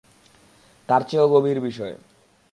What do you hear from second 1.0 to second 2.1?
চেয়েও গভীর বিষয়।